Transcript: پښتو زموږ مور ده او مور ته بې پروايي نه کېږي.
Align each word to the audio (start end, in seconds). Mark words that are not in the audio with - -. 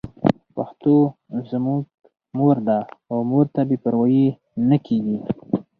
پښتو 0.55 0.95
زموږ 1.49 1.83
مور 2.37 2.57
ده 2.67 2.79
او 3.11 3.17
مور 3.31 3.45
ته 3.53 3.61
بې 3.69 3.77
پروايي 3.83 4.27
نه 4.69 4.77
کېږي. 4.85 5.17